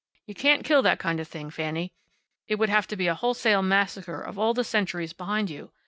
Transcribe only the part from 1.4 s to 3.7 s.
Fanny. It would have to be a wholesale